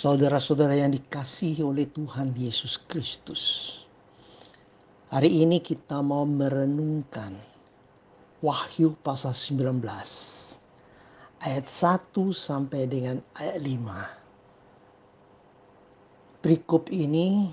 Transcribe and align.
Saudara-saudara 0.00 0.80
yang 0.80 0.96
dikasihi 0.96 1.60
oleh 1.60 1.84
Tuhan 1.84 2.32
Yesus 2.32 2.80
Kristus. 2.88 3.44
Hari 5.12 5.44
ini 5.44 5.60
kita 5.60 6.00
mau 6.00 6.24
merenungkan 6.24 7.36
Wahyu 8.40 8.96
pasal 9.04 9.36
19 9.36 9.84
ayat 11.44 11.66
1 11.68 12.16
sampai 12.32 12.88
dengan 12.88 13.20
ayat 13.36 13.60
5. 13.60 16.48
Perikop 16.48 16.88
ini 16.88 17.52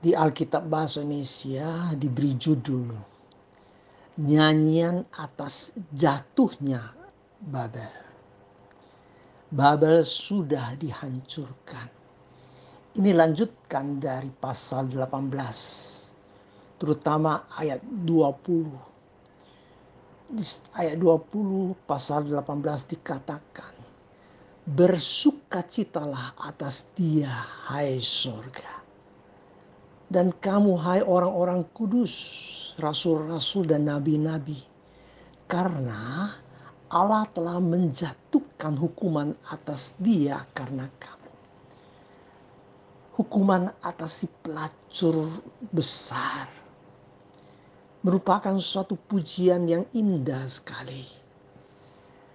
di 0.00 0.16
Alkitab 0.16 0.72
Bahasa 0.72 1.04
Indonesia 1.04 1.92
diberi 2.00 2.32
judul 2.32 2.96
Nyanyian 4.24 5.04
atas 5.20 5.76
jatuhnya 5.92 6.96
Babel. 7.44 8.09
Babel 9.50 10.06
sudah 10.06 10.78
dihancurkan. 10.78 11.90
Ini 12.94 13.10
lanjutkan 13.18 13.98
dari 13.98 14.30
pasal 14.30 14.86
18, 14.86 16.78
terutama 16.78 17.50
ayat 17.58 17.82
20. 17.82 20.30
Di 20.30 20.44
ayat 20.78 21.02
20 21.02 21.74
pasal 21.82 22.30
18 22.30 22.94
dikatakan, 22.94 23.74
Bersukacitalah 24.70 26.38
atas 26.46 26.86
dia, 26.94 27.34
hai 27.74 27.98
sorga. 27.98 28.78
Dan 30.06 30.30
kamu, 30.30 30.78
hai 30.78 31.02
orang-orang 31.02 31.66
kudus, 31.74 32.14
rasul-rasul 32.78 33.66
dan 33.66 33.90
nabi-nabi, 33.90 34.62
karena 35.50 36.38
Allah 36.86 37.26
telah 37.34 37.58
menjatuhkan 37.58 38.39
hukuman 38.76 39.32
atas 39.48 39.96
dia 39.96 40.44
karena 40.52 40.84
kamu. 41.00 41.32
Hukuman 43.16 43.72
atas 43.80 44.24
si 44.24 44.26
pelacur 44.28 45.28
besar 45.72 46.48
merupakan 48.00 48.56
suatu 48.56 48.96
pujian 48.96 49.68
yang 49.68 49.84
indah 49.92 50.44
sekali. 50.48 51.04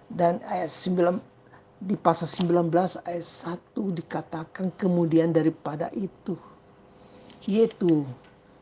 Dan 0.06 0.38
ayat 0.46 0.70
9 0.70 1.82
di 1.82 1.98
pasal 1.98 2.30
19 2.30 2.70
ayat 3.02 3.26
1 3.74 3.98
dikatakan 3.98 4.72
kemudian 4.78 5.34
daripada 5.34 5.90
itu 5.92 6.38
yaitu 7.46 8.02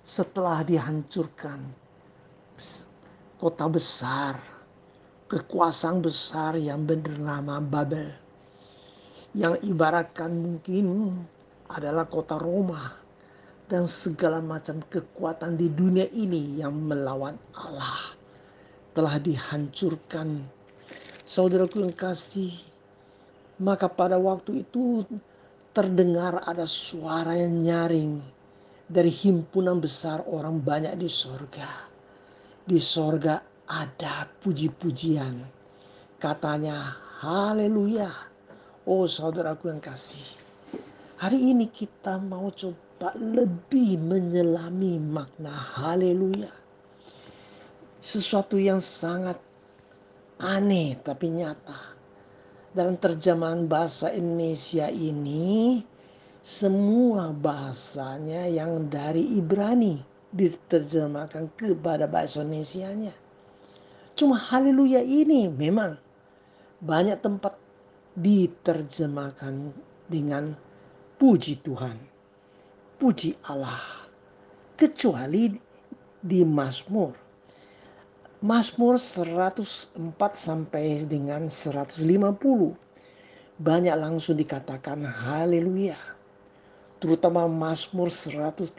setelah 0.05 0.61
dihancurkan 0.61 1.63
kota 3.41 3.67
besar 3.71 4.37
kekuasaan 5.35 5.99
besar 5.99 6.55
yang 6.55 6.87
bernama 6.87 7.59
Babel. 7.59 8.15
Yang 9.35 9.67
ibaratkan 9.67 10.31
mungkin 10.31 11.11
adalah 11.67 12.07
kota 12.07 12.39
Roma 12.39 12.95
dan 13.67 13.91
segala 13.91 14.39
macam 14.39 14.79
kekuatan 14.87 15.59
di 15.59 15.67
dunia 15.75 16.07
ini 16.15 16.63
yang 16.63 16.71
melawan 16.71 17.35
Allah 17.51 18.15
telah 18.95 19.19
dihancurkan. 19.19 20.47
Saudaraku 21.27 21.83
yang 21.83 21.91
kasih, 21.91 22.55
maka 23.59 23.91
pada 23.91 24.15
waktu 24.15 24.63
itu 24.63 25.03
terdengar 25.75 26.47
ada 26.47 26.63
suara 26.63 27.35
yang 27.35 27.59
nyaring 27.59 28.23
dari 28.87 29.11
himpunan 29.11 29.83
besar 29.83 30.23
orang 30.31 30.63
banyak 30.63 30.95
di 30.95 31.11
sorga. 31.11 31.91
Di 32.63 32.79
sorga 32.79 33.54
ada 33.69 34.29
puji-pujian. 34.45 35.41
Katanya, 36.21 36.97
haleluya. 37.21 38.13
Oh 38.85 39.09
saudaraku 39.09 39.73
yang 39.73 39.81
kasih. 39.81 40.25
Hari 41.17 41.57
ini 41.57 41.73
kita 41.73 42.21
mau 42.21 42.53
coba 42.53 43.17
lebih 43.17 43.97
menyelami 43.97 45.01
makna 45.01 45.53
haleluya. 45.53 46.53
Sesuatu 48.05 48.61
yang 48.61 48.85
sangat 48.85 49.41
aneh 50.37 51.01
tapi 51.01 51.33
nyata. 51.33 51.97
Dalam 52.75 53.01
terjemahan 53.01 53.65
bahasa 53.71 54.13
Indonesia 54.13 54.91
ini, 54.91 55.81
semua 56.45 57.33
bahasanya 57.33 58.45
yang 58.51 58.93
dari 58.93 59.41
Ibrani 59.41 60.03
diterjemahkan 60.35 61.55
kepada 61.57 62.05
bahasa 62.05 62.45
Indonesia-nya. 62.45 63.24
Cuma 64.15 64.39
haleluya 64.39 65.03
ini 65.03 65.51
memang 65.51 65.99
banyak 66.79 67.19
tempat 67.19 67.59
diterjemahkan 68.15 69.75
dengan 70.07 70.55
puji 71.19 71.59
Tuhan, 71.59 71.99
puji 73.03 73.35
Allah. 73.51 74.07
Kecuali 74.75 75.55
di 76.19 76.43
Mazmur. 76.43 77.15
Mazmur 78.43 78.99
104 78.99 79.95
sampai 80.35 81.07
dengan 81.07 81.47
150 81.47 82.05
banyak 83.55 83.95
langsung 83.95 84.35
dikatakan 84.35 85.07
haleluya. 85.07 85.95
Terutama 86.99 87.47
Mazmur 87.47 88.11
113 88.11 88.75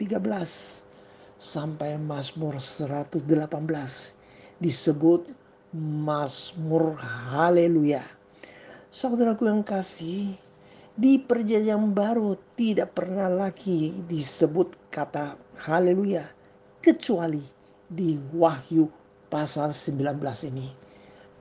sampai 1.40 1.96
Mazmur 1.96 2.60
118 2.60 4.16
disebut 4.56 5.28
Mazmur 5.76 6.96
Haleluya. 6.96 8.00
Saudaraku 8.88 9.44
yang 9.44 9.60
kasih, 9.60 10.32
di 10.96 11.20
perjanjian 11.20 11.92
baru 11.92 12.40
tidak 12.56 12.96
pernah 12.96 13.28
lagi 13.28 13.92
disebut 14.08 14.88
kata 14.88 15.36
haleluya 15.60 16.24
kecuali 16.80 17.44
di 17.84 18.16
Wahyu 18.16 18.88
pasal 19.28 19.76
19 19.76 20.16
ini. 20.48 20.72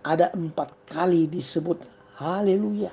Ada 0.03 0.35
empat 0.35 0.91
kali 0.91 1.31
disebut 1.31 1.79
haleluya. 2.19 2.91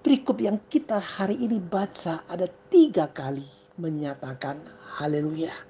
Berikut 0.00 0.40
yang 0.40 0.56
kita 0.72 0.96
hari 0.96 1.36
ini 1.36 1.60
baca 1.60 2.24
ada 2.24 2.48
tiga 2.72 3.12
kali 3.12 3.44
menyatakan 3.76 4.64
haleluya 4.96 5.69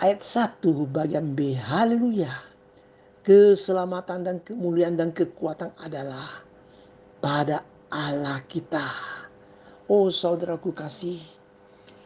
ayat 0.00 0.24
1 0.24 0.64
bagian 0.88 1.36
B. 1.36 1.52
Haleluya. 1.60 2.32
Keselamatan 3.20 4.24
dan 4.24 4.36
kemuliaan 4.40 4.96
dan 4.96 5.12
kekuatan 5.12 5.76
adalah 5.76 6.40
pada 7.20 7.60
Allah 7.92 8.40
kita. 8.48 8.88
Oh 9.92 10.08
saudaraku 10.08 10.72
kasih, 10.72 11.20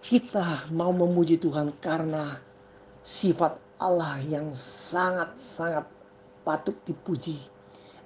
kita 0.03 0.66
mau 0.75 0.91
memuji 0.91 1.38
Tuhan 1.38 1.71
karena 1.78 2.43
sifat 3.06 3.55
Allah 3.78 4.19
yang 4.26 4.50
sangat-sangat 4.59 5.87
patut 6.43 6.75
dipuji. 6.82 7.38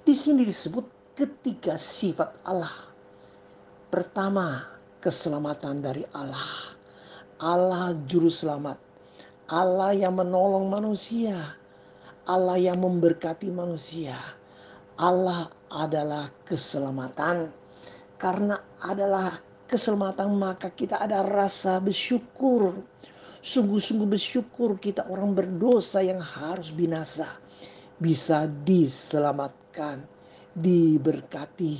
Di 0.05 0.13
sini 0.13 0.45
disebut 0.45 1.17
ketiga 1.17 1.81
sifat 1.81 2.45
Allah. 2.45 2.93
Pertama, 3.89 4.69
keselamatan 5.01 5.81
dari 5.81 6.05
Allah. 6.13 6.77
Allah 7.41 7.97
juru 8.05 8.29
selamat. 8.29 8.88
Allah 9.49 9.97
yang 9.97 10.13
menolong 10.13 10.69
manusia, 10.69 11.57
Allah 12.29 12.61
yang 12.61 12.77
memberkati 12.77 13.49
manusia. 13.49 14.13
Allah 14.93 15.49
adalah 15.73 16.29
keselamatan. 16.45 17.49
Karena 18.21 18.61
adalah 18.85 19.41
keselamatan 19.65 20.37
maka 20.37 20.69
kita 20.69 21.01
ada 21.01 21.25
rasa 21.25 21.81
bersyukur. 21.81 22.77
Sungguh-sungguh 23.41 24.05
bersyukur 24.05 24.77
kita 24.77 25.09
orang 25.09 25.33
berdosa 25.33 26.05
yang 26.05 26.21
harus 26.21 26.69
binasa. 26.69 27.33
Bisa 27.97 28.45
diselamatkan, 28.45 30.05
diberkati, 30.53 31.79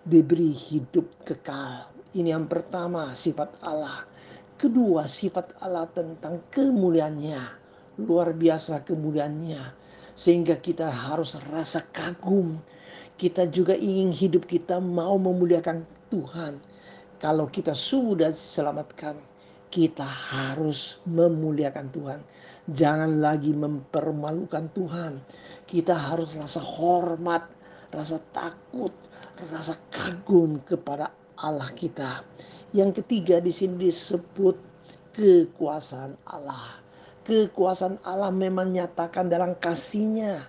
diberi 0.00 0.56
hidup 0.56 1.04
kekal. 1.28 1.92
Ini 2.16 2.32
yang 2.32 2.48
pertama 2.48 3.12
sifat 3.12 3.60
Allah. 3.60 4.08
Kedua, 4.60 5.08
sifat 5.08 5.56
Allah 5.64 5.88
tentang 5.88 6.44
kemuliaannya. 6.52 7.40
Luar 8.04 8.36
biasa 8.36 8.84
kemuliaannya. 8.84 9.56
Sehingga 10.12 10.60
kita 10.60 10.92
harus 10.92 11.40
rasa 11.48 11.80
kagum. 11.88 12.60
Kita 13.16 13.48
juga 13.48 13.72
ingin 13.72 14.12
hidup 14.12 14.44
kita 14.44 14.76
mau 14.76 15.16
memuliakan 15.16 15.88
Tuhan. 16.12 16.60
Kalau 17.16 17.48
kita 17.48 17.72
sudah 17.72 18.28
diselamatkan, 18.28 19.16
kita 19.72 20.04
harus 20.04 21.00
memuliakan 21.08 21.88
Tuhan. 21.88 22.20
Jangan 22.68 23.16
lagi 23.16 23.56
mempermalukan 23.56 24.68
Tuhan. 24.76 25.24
Kita 25.64 25.96
harus 25.96 26.36
rasa 26.36 26.60
hormat, 26.60 27.48
rasa 27.88 28.20
takut, 28.28 28.92
rasa 29.48 29.72
kagum 29.88 30.60
kepada 30.60 31.16
Allah 31.40 31.72
kita. 31.72 32.20
Yang 32.70 33.02
ketiga 33.02 33.42
di 33.42 33.50
sini 33.50 33.90
disebut 33.90 34.56
kekuasaan 35.16 36.14
Allah. 36.26 36.78
Kekuasaan 37.26 38.02
Allah 38.06 38.30
memang 38.30 38.70
nyatakan 38.70 39.26
dalam 39.26 39.58
kasihnya 39.58 40.46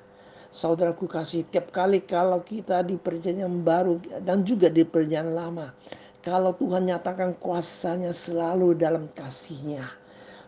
Saudaraku 0.51 1.07
kasih 1.07 1.47
tiap 1.47 1.71
kali 1.71 2.03
kalau 2.03 2.43
kita 2.43 2.83
di 2.83 2.99
perjanjian 2.99 3.63
baru 3.63 4.03
dan 4.19 4.43
juga 4.43 4.67
di 4.67 4.83
perjanjian 4.83 5.31
lama. 5.31 5.71
Kalau 6.19 6.51
Tuhan 6.59 6.91
nyatakan 6.91 7.39
kuasanya 7.39 8.11
selalu 8.11 8.75
dalam 8.75 9.07
kasihnya. 9.15 9.87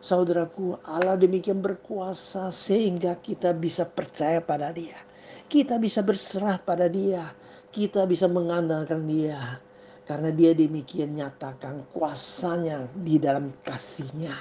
Saudaraku 0.04 0.76
Allah 0.84 1.16
demikian 1.16 1.64
berkuasa 1.64 2.52
sehingga 2.52 3.16
kita 3.16 3.56
bisa 3.56 3.88
percaya 3.88 4.44
pada 4.44 4.76
dia. 4.76 5.00
Kita 5.48 5.80
bisa 5.80 6.04
berserah 6.04 6.60
pada 6.60 6.92
dia. 6.92 7.32
Kita 7.72 8.04
bisa 8.04 8.28
mengandalkan 8.28 9.08
dia. 9.08 9.64
Karena 10.04 10.36
dia 10.36 10.52
demikian 10.52 11.16
nyatakan 11.16 11.88
kuasanya 11.96 12.92
di 12.92 13.16
dalam 13.20 13.56
kasihnya. 13.64 14.36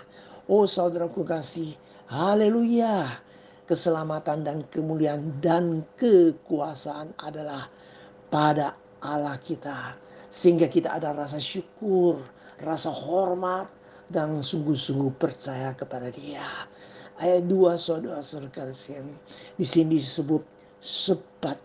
Oh 0.51 0.67
saudaraku 0.67 1.23
kasih, 1.23 1.79
haleluya. 2.11 3.23
Keselamatan 3.63 4.43
dan 4.43 4.59
kemuliaan 4.69 5.39
dan 5.39 5.87
kekuasaan 5.95 7.15
adalah 7.23 7.71
pada 8.27 8.75
Allah 8.99 9.39
kita. 9.39 9.95
Sehingga 10.29 10.67
kita 10.67 10.99
ada 10.99 11.15
rasa 11.15 11.39
syukur, 11.39 12.19
rasa 12.59 12.91
hormat, 12.91 13.71
dan 14.13 14.45
sungguh-sungguh 14.45 15.15
percaya 15.17 15.73
kepada 15.73 16.13
dia. 16.13 16.45
Ayat 17.17 17.47
2 17.47 17.79
saudara-saudara 17.79 18.75
di 19.57 19.65
sini 19.65 19.97
disebut 19.97 20.43
sepat 20.83 21.57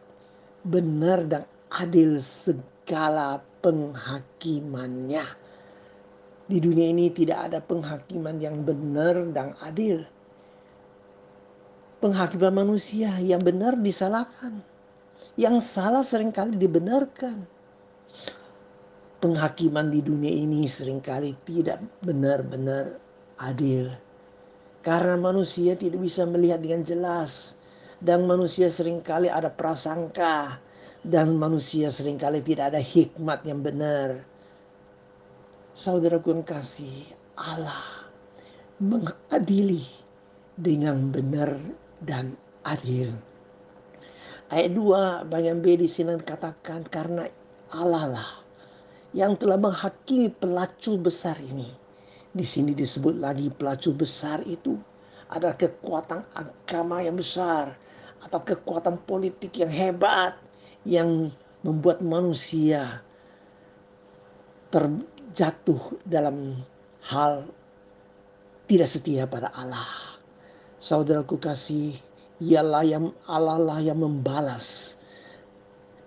benar 0.62 1.26
dan 1.26 1.44
adil 1.74 2.22
segala 2.22 3.42
penghakimannya. 3.68 5.28
Di 6.48 6.64
dunia 6.64 6.96
ini 6.96 7.12
tidak 7.12 7.52
ada 7.52 7.60
penghakiman 7.60 8.40
yang 8.40 8.64
benar 8.64 9.20
dan 9.36 9.52
adil. 9.60 10.08
Penghakiman 12.00 12.64
manusia 12.64 13.12
yang 13.20 13.44
benar 13.44 13.76
disalahkan. 13.76 14.64
Yang 15.36 15.68
salah 15.68 16.08
sering 16.08 16.32
kali 16.32 16.56
dibenarkan. 16.56 17.44
Penghakiman 19.20 19.92
di 19.92 20.00
dunia 20.00 20.32
ini 20.32 20.64
sering 20.64 21.04
kali 21.04 21.36
tidak 21.44 21.84
benar-benar 22.00 22.96
adil. 23.36 23.92
Karena 24.80 25.20
manusia 25.20 25.76
tidak 25.76 26.00
bisa 26.00 26.24
melihat 26.24 26.64
dengan 26.64 26.88
jelas. 26.88 27.60
Dan 28.00 28.24
manusia 28.24 28.72
sering 28.72 29.04
kali 29.04 29.28
ada 29.28 29.52
prasangka 29.52 30.64
dan 31.06 31.38
manusia 31.38 31.92
sering 31.94 32.18
kali 32.18 32.42
tidak 32.42 32.74
ada 32.74 32.82
hikmat 32.82 33.46
yang 33.46 33.62
benar. 33.62 34.24
Saudaraku 35.78 36.34
yang 36.34 36.42
kasih, 36.42 37.14
Allah 37.38 38.10
mengadili 38.82 39.86
dengan 40.58 41.14
benar 41.14 41.58
dan 42.02 42.34
adil. 42.66 43.14
Ayat 44.48 44.74
2 44.74 45.28
bagian 45.28 45.60
B 45.60 45.76
di 45.78 45.90
sini 45.90 46.18
katakan 46.18 46.88
karena 46.88 47.28
Allah 47.74 48.06
lah 48.18 48.30
yang 49.12 49.36
telah 49.36 49.60
menghakimi 49.60 50.32
pelacur 50.32 50.98
besar 50.98 51.36
ini. 51.42 51.68
Di 52.32 52.46
sini 52.46 52.78
disebut 52.78 53.18
lagi 53.18 53.50
pelacur 53.50 53.98
besar 53.98 54.46
itu 54.46 54.78
ada 55.28 55.52
kekuatan 55.58 56.24
agama 56.38 57.04
yang 57.04 57.18
besar 57.20 57.76
atau 58.24 58.40
kekuatan 58.42 58.98
politik 59.04 59.52
yang 59.58 59.70
hebat 59.70 60.38
yang 60.88 61.36
membuat 61.68 62.00
manusia 62.00 63.04
terjatuh 64.72 66.00
dalam 66.08 66.64
hal 67.12 67.44
tidak 68.72 68.88
setia 68.88 69.28
pada 69.28 69.52
Allah. 69.52 69.88
Saudaraku 70.80 71.36
kasih, 71.36 71.96
ialah 72.40 72.84
yang 72.88 73.12
Allah 73.28 73.60
lah 73.60 73.80
yang 73.84 74.00
membalas. 74.00 74.96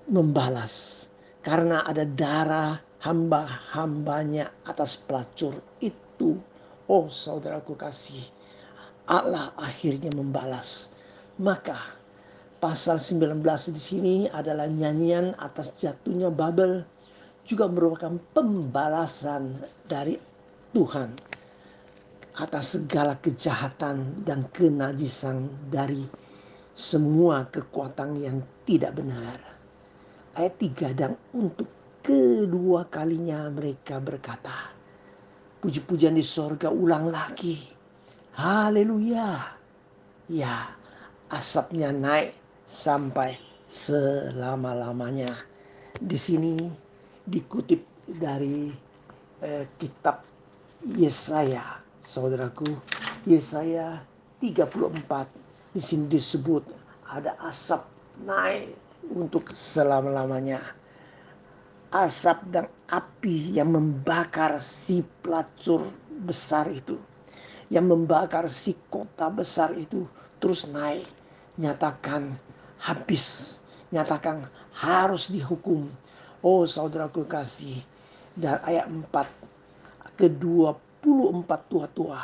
Membalas. 0.09 1.07
Karena 1.45 1.85
ada 1.85 2.05
darah 2.05 2.81
hamba-hambanya 3.01 4.65
atas 4.65 4.97
pelacur 4.97 5.57
itu. 5.81 6.37
Oh 6.89 7.09
saudaraku 7.09 7.77
kasih, 7.77 8.25
Allah 9.09 9.53
akhirnya 9.57 10.13
membalas. 10.13 10.93
Maka 11.41 12.00
pasal 12.61 13.01
19 13.01 13.41
di 13.73 13.81
sini 13.81 14.15
adalah 14.29 14.69
nyanyian 14.69 15.33
atas 15.41 15.81
jatuhnya 15.81 16.29
Babel 16.29 16.85
juga 17.49 17.65
merupakan 17.67 18.21
pembalasan 18.37 19.57
dari 19.89 20.21
Tuhan 20.77 21.11
atas 22.37 22.79
segala 22.79 23.17
kejahatan 23.17 24.23
dan 24.23 24.47
kenajisan 24.53 25.49
dari 25.73 26.05
semua 26.77 27.49
kekuatan 27.49 28.21
yang 28.21 28.39
tidak 28.69 28.93
benar. 28.95 29.41
Ayat 30.37 30.55
3 30.61 30.95
dan 30.95 31.13
untuk 31.35 31.67
kedua 32.05 32.87
kalinya 32.87 33.51
mereka 33.51 33.99
berkata, 33.99 34.77
Puji-pujian 35.61 36.17
di 36.17 36.25
sorga 36.25 36.73
ulang 36.73 37.13
lagi. 37.13 37.61
Haleluya. 38.33 39.53
Ya, 40.33 40.73
asapnya 41.29 41.93
naik 41.93 42.40
sampai 42.71 43.35
selama-lamanya. 43.67 45.35
Di 45.99 46.15
sini 46.15 46.71
dikutip 47.27 48.07
dari 48.07 48.71
eh, 49.43 49.67
kitab 49.75 50.23
Yesaya, 50.95 51.83
saudaraku. 52.07 52.71
Yesaya 53.27 54.01
34 54.39 55.77
di 55.77 55.83
sini 55.83 56.09
disebut 56.09 56.65
ada 57.11 57.37
asap 57.45 57.85
naik 58.23 58.73
untuk 59.11 59.51
selama-lamanya. 59.51 60.63
Asap 61.91 62.39
dan 62.55 62.71
api 62.87 63.59
yang 63.59 63.75
membakar 63.75 64.63
si 64.63 65.03
pelacur 65.03 65.91
besar 66.07 66.71
itu. 66.71 66.95
Yang 67.67 67.87
membakar 67.91 68.47
si 68.47 68.79
kota 68.87 69.27
besar 69.27 69.75
itu 69.75 70.07
terus 70.39 70.71
naik. 70.71 71.07
Nyatakan 71.59 72.50
habis. 72.81 73.59
Nyatakan 73.93 74.47
harus 74.77 75.29
dihukum. 75.29 75.91
Oh 76.41 76.65
saudaraku 76.65 77.29
kasih. 77.29 77.85
Dan 78.33 78.63
ayat 78.65 78.89
4. 78.89 80.17
Kedua 80.17 80.77
puluh 81.01 81.33
empat 81.33 81.65
tua-tua 81.73 82.21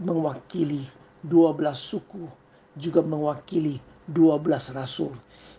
mewakili 0.00 0.84
dua 1.20 1.52
belas 1.52 1.80
suku. 1.80 2.28
Juga 2.74 3.00
mewakili 3.04 3.78
dua 4.04 4.40
belas 4.40 4.72
rasul. 4.72 5.12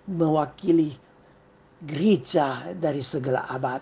Mewakili 0.06 0.94
gereja 1.82 2.74
dari 2.74 3.02
segala 3.02 3.46
abad. 3.50 3.82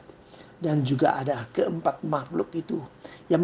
Dan 0.63 0.87
juga 0.87 1.19
ada 1.19 1.43
keempat 1.51 2.07
makhluk 2.07 2.55
itu 2.55 2.79
yang 3.27 3.43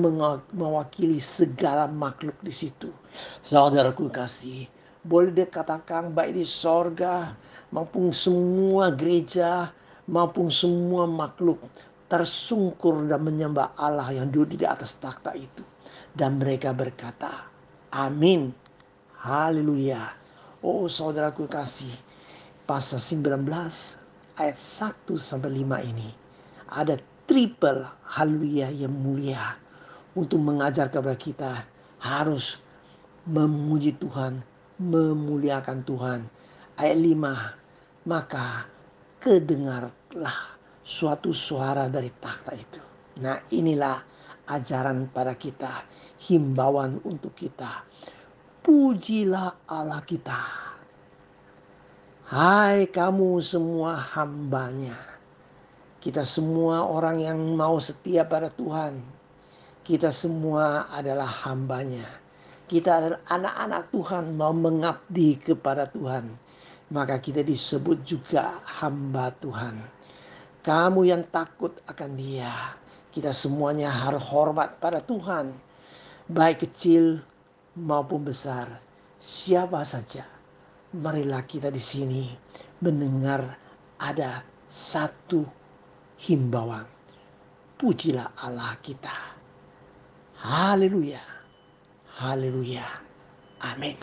mewakili 0.56 1.20
segala 1.20 1.84
makhluk 1.84 2.40
di 2.40 2.54
situ. 2.56 2.96
Saudaraku 3.44 4.08
kasih, 4.08 4.72
boleh 5.04 5.32
dikatakan 5.32 6.12
baik 6.12 6.36
di 6.36 6.46
sorga 6.46 7.36
maupun 7.72 8.12
semua 8.12 8.92
gereja 8.92 9.72
maupun 10.10 10.50
semua 10.50 11.06
makhluk 11.06 11.62
tersungkur 12.10 13.06
dan 13.06 13.22
menyembah 13.22 13.78
Allah 13.78 14.10
yang 14.10 14.34
duduk 14.34 14.58
di 14.58 14.66
atas 14.66 14.98
takhta 14.98 15.38
itu. 15.38 15.62
Dan 16.10 16.42
mereka 16.42 16.74
berkata, 16.74 17.46
Amin. 17.94 18.50
Haleluya. 19.22 20.10
Oh 20.66 20.90
saudaraku 20.90 21.46
kasih, 21.46 21.94
pasal 22.66 22.98
19 22.98 23.46
ayat 24.40 24.58
1 24.58 25.16
sampai 25.16 25.52
5 25.64 25.92
ini 25.92 26.10
ada 26.70 26.96
triple 27.28 27.84
haleluya 28.08 28.72
yang 28.72 28.92
mulia 28.92 29.60
untuk 30.16 30.40
mengajar 30.40 30.88
kepada 30.88 31.18
kita 31.20 31.52
harus 32.00 32.58
memuji 33.28 33.94
Tuhan 34.00 34.40
memuliakan 34.80 35.84
Tuhan. 35.84 36.22
Ayat 36.80 36.98
5, 36.98 38.08
maka 38.08 38.64
kedengarlah 39.20 40.56
suatu 40.80 41.36
suara 41.36 41.92
dari 41.92 42.08
takhta 42.16 42.56
itu. 42.56 42.80
Nah 43.20 43.44
inilah 43.52 44.00
ajaran 44.48 45.12
pada 45.12 45.36
kita, 45.36 45.84
himbauan 46.32 47.04
untuk 47.04 47.36
kita. 47.36 47.84
Pujilah 48.64 49.68
Allah 49.68 50.00
kita. 50.08 50.40
Hai 52.32 52.88
kamu 52.88 53.44
semua 53.44 54.00
hambanya. 54.16 54.96
Kita 56.00 56.24
semua 56.24 56.88
orang 56.88 57.20
yang 57.20 57.40
mau 57.60 57.76
setia 57.84 58.24
pada 58.24 58.48
Tuhan. 58.48 59.04
Kita 59.84 60.14
semua 60.16 60.88
adalah 60.96 61.28
hambanya 61.28 62.29
kita 62.70 63.02
adalah 63.02 63.22
anak-anak 63.34 63.84
Tuhan 63.90 64.26
mau 64.38 64.54
mengabdi 64.54 65.42
kepada 65.42 65.90
Tuhan. 65.90 66.30
Maka 66.94 67.18
kita 67.18 67.42
disebut 67.42 68.06
juga 68.06 68.62
hamba 68.66 69.34
Tuhan. 69.42 69.82
Kamu 70.62 71.02
yang 71.10 71.26
takut 71.34 71.74
akan 71.90 72.14
dia. 72.14 72.78
Kita 73.10 73.34
semuanya 73.34 73.90
harus 73.90 74.22
hormat 74.30 74.78
pada 74.78 75.02
Tuhan. 75.02 75.50
Baik 76.30 76.70
kecil 76.70 77.26
maupun 77.74 78.22
besar. 78.22 78.70
Siapa 79.18 79.82
saja. 79.82 80.24
marilah 80.90 81.46
kita 81.46 81.70
di 81.70 81.78
sini 81.78 82.34
mendengar 82.82 83.46
ada 84.02 84.42
satu 84.66 85.46
himbauan. 86.18 86.82
Pujilah 87.78 88.34
Allah 88.42 88.74
kita. 88.82 89.14
Haleluya. 90.42 91.39
Haleluya. 92.20 92.84
Amin. 93.64 93.96